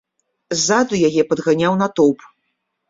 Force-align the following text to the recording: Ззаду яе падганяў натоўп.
Ззаду 0.61 1.03
яе 1.11 1.21
падганяў 1.35 1.81
натоўп. 1.85 2.19